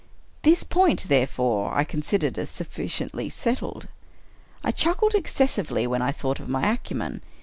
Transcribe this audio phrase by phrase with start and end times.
[0.41, 3.87] This point, therefore, I con sidered as sufficiently settled.
[4.63, 7.21] I chuckled excessively when I thought of my acumen.